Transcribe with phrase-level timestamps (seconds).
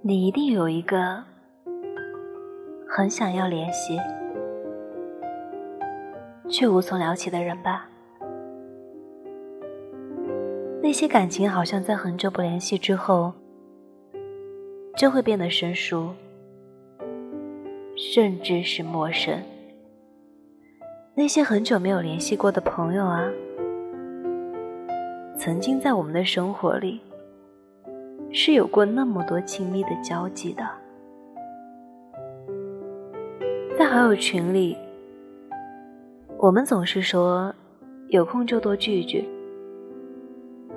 [0.00, 1.24] 你一定有一个
[2.88, 3.98] 很想要联系
[6.48, 7.88] 却无从聊起的人吧？
[10.80, 13.32] 那些感情好像在很久不联系之后，
[14.96, 16.14] 就会变得生疏，
[17.96, 19.42] 甚至是陌生。
[21.14, 23.28] 那些很久没有联系过的朋友啊，
[25.36, 27.00] 曾经在我们的生活里。
[28.30, 30.68] 是有过那么多亲密的交集的，
[33.76, 34.76] 在好友群里，
[36.36, 37.54] 我们总是说
[38.08, 39.26] 有空就多聚聚。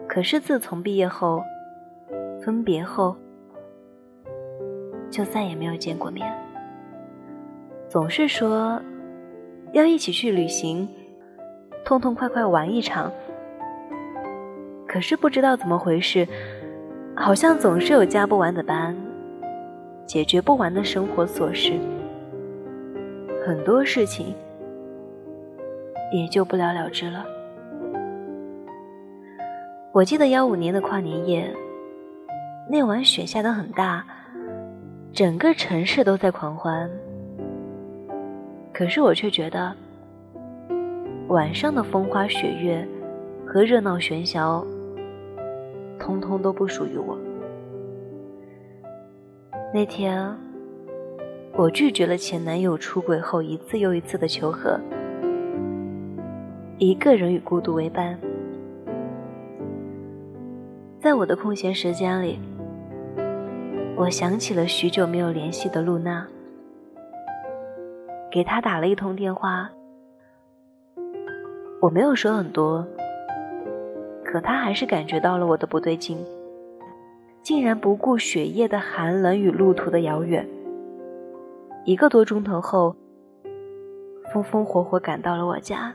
[0.08, 1.44] 可是自从毕业后，
[2.42, 3.16] 分别后，
[5.10, 6.34] 就再也没有见过面。
[7.90, 8.82] 总是说
[9.74, 10.88] 要一起去旅行，
[11.84, 13.12] 痛痛快快玩一场。
[14.88, 16.28] 可是不知道怎么回事。
[17.16, 18.96] 好像总是有加不完的班，
[20.06, 21.74] 解决不完的生活琐事，
[23.46, 24.34] 很多事情
[26.12, 27.26] 也就不了了之了。
[29.92, 31.54] 我记得幺五年的跨年夜，
[32.70, 34.04] 那晚雪下的很大，
[35.12, 36.90] 整个城市都在狂欢。
[38.74, 39.76] 可是我却觉得，
[41.28, 42.88] 晚上的风花雪月
[43.46, 44.66] 和热闹喧嚣。
[46.02, 47.16] 通通都不属于我。
[49.72, 50.36] 那天，
[51.54, 54.80] 我拒绝了前男友出轨后一次又一次的求和，
[56.80, 58.20] 一个人与孤独为伴。
[61.00, 62.40] 在我的空闲时间里，
[63.96, 66.28] 我想起了许久没有联系的露娜，
[68.32, 69.70] 给她打了一通电话。
[71.80, 72.86] 我没有说很多。
[74.32, 76.18] 可他还是感觉到了我的不对劲，
[77.44, 80.48] 竟然不顾雪夜的寒冷与路途的遥远，
[81.84, 82.96] 一个多钟头后，
[84.32, 85.94] 风风火火赶到了我家。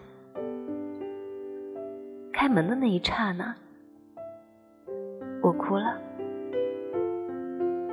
[2.31, 3.55] 开门的那一刹那，
[5.41, 5.97] 我哭了。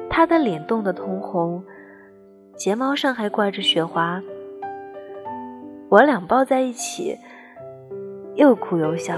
[0.10, 1.64] 他的脸冻得通红，
[2.58, 4.22] 睫毛上还挂着雪花。
[5.88, 7.18] 我俩抱在一起，
[8.36, 9.18] 又哭又笑。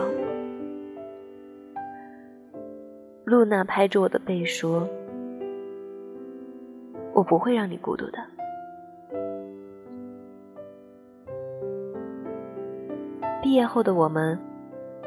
[3.36, 4.88] 露娜拍着我的背说
[7.12, 8.18] ：“我不会让你孤独的。”
[13.44, 14.40] 毕业后的我们，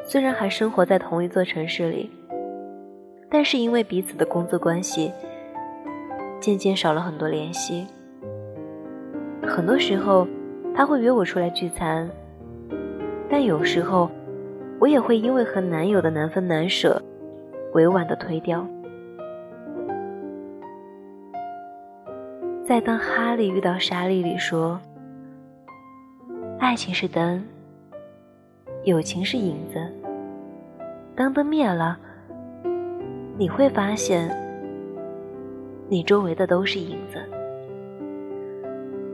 [0.04, 2.10] 虽然还生活在同一座城市里，
[3.30, 5.10] 但是因为彼此的工作关系，
[6.38, 7.86] 渐渐少了很多联系。
[9.46, 10.28] 很多时候，
[10.74, 12.10] 他会约我出来聚餐，
[13.30, 14.10] 但有时候，
[14.78, 17.02] 我也会因为和男友的难分难舍。
[17.74, 18.66] 委婉的推掉。
[22.64, 24.78] 在当哈利遇到莎莉里说
[26.60, 27.42] ：“爱情是灯，
[28.84, 29.80] 友情是影子。
[31.14, 31.98] 当灯灭了，
[33.38, 34.28] 你会发现，
[35.88, 37.18] 你周围的都是影子。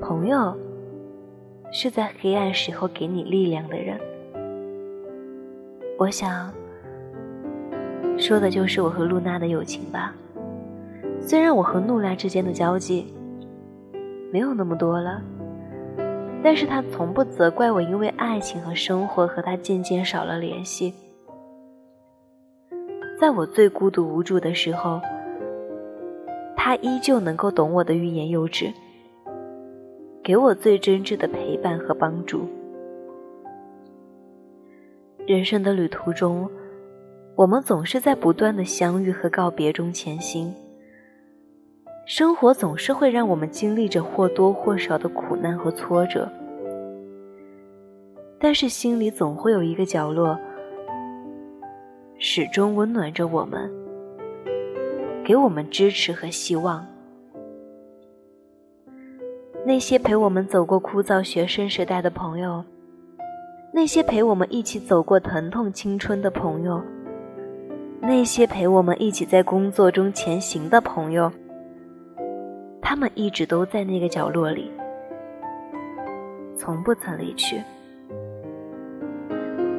[0.01, 0.57] 朋友，
[1.71, 3.99] 是在黑暗时候给你力量的人。
[5.99, 6.53] 我想。”
[8.17, 10.15] 说的就是我和露娜的友情吧。
[11.21, 13.13] 虽然我和露娜之间的交际
[14.33, 15.23] 没有那么多了，
[16.43, 20.95] 但是她从不责怪我，因为爱情和生活和她渐渐少了联系。
[23.21, 25.01] 在我最孤独无助的时候，
[26.57, 28.73] 她依旧能够懂我的欲言又止，
[30.23, 32.49] 给我最真挚的陪伴和帮助。
[35.27, 36.49] 人生的旅途中。
[37.37, 40.55] 我们总是在不断的相遇和告别中前行。
[42.07, 46.31] 生活总是会让我们经历着或多或少的苦难和挫折，
[48.39, 50.39] 但是心里总会有一个角落，
[52.19, 53.69] 始终温暖着我们，
[55.25, 56.87] 给我们支持和希望。
[59.67, 62.63] 那些陪我们走过枯燥学生时代的朋友，
[63.73, 66.81] 那些陪我们一起走过疼痛青春的朋友。
[68.07, 71.33] 那些陪我们一起在工作中前行的朋友，
[72.83, 74.71] 他们一直都在那个角落里，
[76.55, 77.63] 从不曾离去。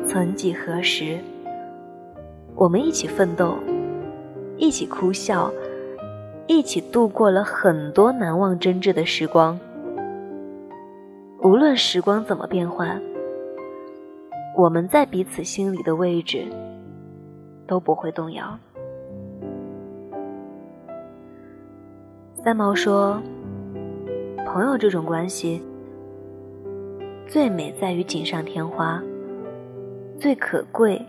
[0.08, 1.20] 曾几何时，
[2.56, 3.60] 我们一起奋斗，
[4.58, 5.52] 一起哭笑，
[6.48, 9.60] 一起度过了很多难忘真挚的时光。
[11.44, 13.00] 无论时光怎么变换，
[14.58, 16.44] 我们在彼此心里的位置。
[17.68, 18.58] 都不会动摇。
[22.44, 23.22] 三毛说
[24.46, 25.62] ：“朋友这种关系，
[27.28, 29.02] 最美在于锦上添花，
[30.20, 31.04] 最可贵，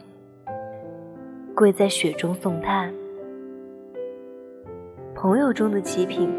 [1.55, 2.93] 贵在雪中送炭。
[5.14, 6.31] 朋友中的极品，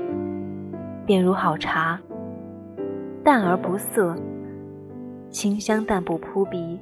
[1.06, 2.00] 便如好茶，
[3.24, 4.16] 淡而不涩，
[5.30, 6.80] 清香但不扑鼻，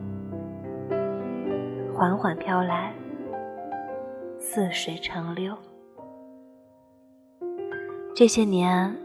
[1.94, 2.94] 缓缓飘来，
[4.46, 5.58] 似水长流。”
[8.14, 8.96] 这些年，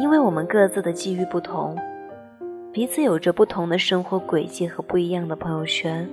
[0.00, 1.76] 因为我们各自的际遇不同，
[2.72, 6.06] 彼此有着不同的生活轨迹和不一样的朋友圈。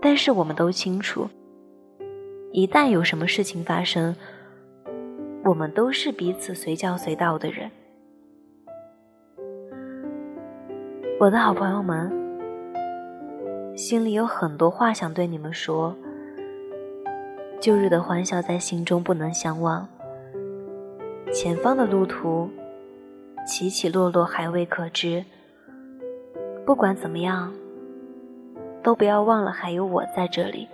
[0.00, 1.28] 但是我们都清楚，
[2.52, 4.16] 一旦有什么事情发生，
[5.44, 7.70] 我们都是彼此随叫随到的人。
[11.20, 12.10] 我的好朋友们，
[13.76, 15.94] 心里有很多话想对你们说。
[17.60, 19.88] 旧日的欢笑在心中不能相忘。
[21.32, 22.48] 前方的路途
[23.46, 25.24] 起起落落还未可知，
[26.64, 27.52] 不管怎么样，
[28.82, 30.68] 都不要忘了还有我在这里。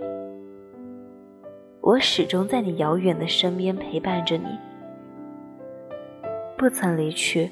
[1.81, 4.59] 我始终在你遥远的身边陪伴着你，
[6.57, 7.51] 不曾离去，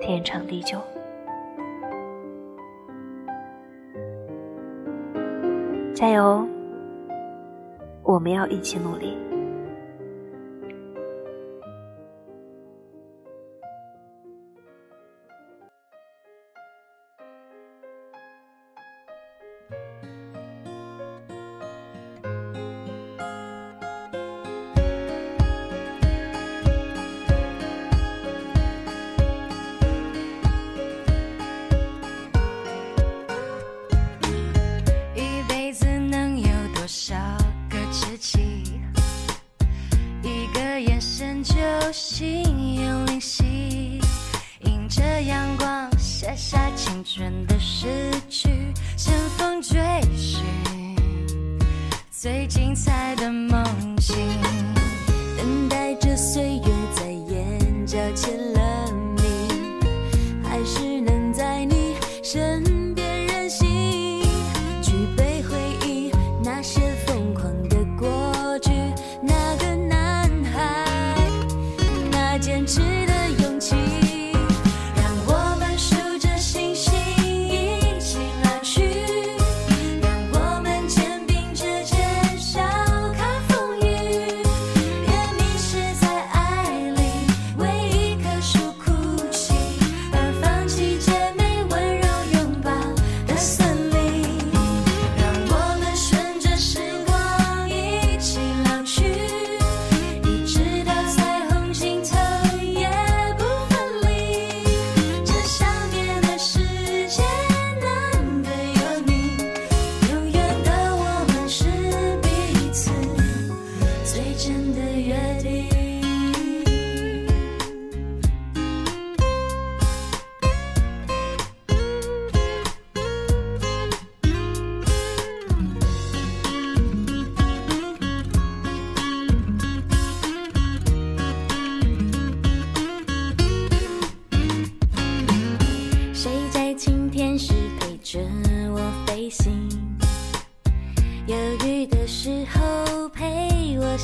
[0.00, 0.78] 天长地久。
[6.00, 6.48] 加油，
[8.02, 9.18] 我们要一起努力。
[52.22, 53.64] 最精彩的梦
[53.98, 54.14] 醒，
[55.38, 56.64] 等待着岁月
[56.94, 58.49] 在眼角签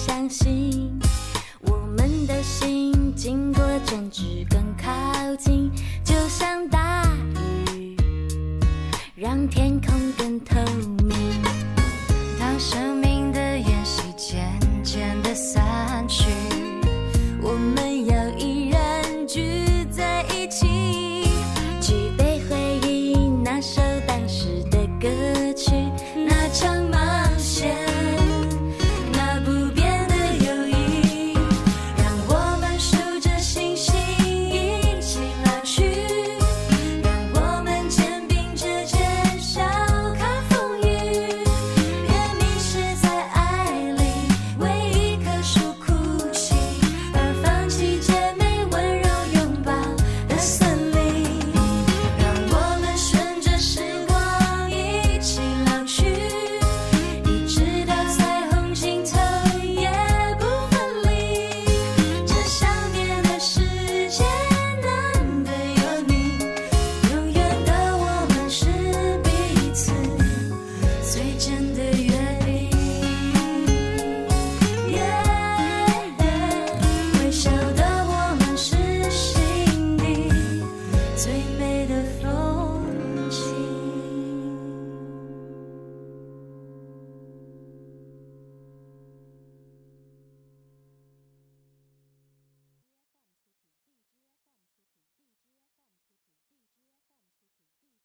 [0.07, 0.97] 相信
[1.63, 5.69] 我们的心经过争执更靠近
[6.05, 7.03] 就像大
[7.41, 7.97] 雨
[9.17, 10.55] 让天空更透
[11.03, 11.43] 明
[12.39, 16.26] 当生命的延续渐渐的散去。